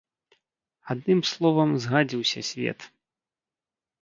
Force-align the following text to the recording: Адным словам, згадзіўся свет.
Адным 0.93 1.21
словам, 1.31 1.69
згадзіўся 1.83 2.39
свет. 2.51 2.79